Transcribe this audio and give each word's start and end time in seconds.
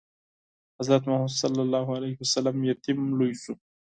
حضرت 0.77 1.01
محمد 1.07 1.33
ﷺ 2.31 2.55
یتیم 2.69 2.99
لوی 3.19 3.33
شو. 3.41 3.53